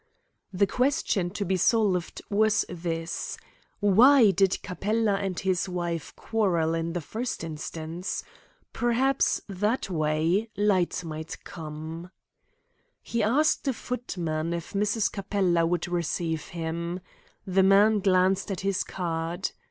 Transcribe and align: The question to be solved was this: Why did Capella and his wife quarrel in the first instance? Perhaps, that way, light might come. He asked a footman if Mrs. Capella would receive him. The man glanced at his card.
The 0.51 0.65
question 0.65 1.29
to 1.29 1.45
be 1.45 1.57
solved 1.57 2.23
was 2.31 2.65
this: 2.67 3.37
Why 3.81 4.31
did 4.31 4.63
Capella 4.63 5.13
and 5.17 5.39
his 5.39 5.69
wife 5.69 6.15
quarrel 6.15 6.73
in 6.73 6.93
the 6.93 7.01
first 7.01 7.43
instance? 7.43 8.23
Perhaps, 8.73 9.41
that 9.47 9.91
way, 9.91 10.49
light 10.57 11.03
might 11.03 11.43
come. 11.43 12.09
He 13.03 13.21
asked 13.21 13.67
a 13.67 13.73
footman 13.73 14.53
if 14.53 14.73
Mrs. 14.73 15.11
Capella 15.11 15.67
would 15.67 15.87
receive 15.87 16.47
him. 16.47 16.99
The 17.45 17.61
man 17.61 17.99
glanced 17.99 18.49
at 18.49 18.61
his 18.61 18.83
card. 18.83 19.51